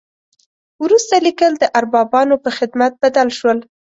[0.83, 3.59] وروسته لیکل د اربابانو په خدمت بدل شول.